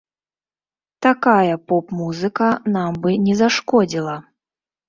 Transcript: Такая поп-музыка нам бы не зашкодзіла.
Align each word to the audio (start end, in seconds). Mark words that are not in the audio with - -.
Такая 1.07 1.57
поп-музыка 1.71 2.49
нам 2.77 2.99
бы 3.05 3.15
не 3.29 3.39
зашкодзіла. 3.45 4.17